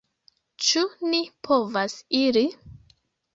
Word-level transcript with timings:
Ĉu 0.67 0.81
ni 1.11 1.19
povas 1.49 1.99
iri? 2.23 2.45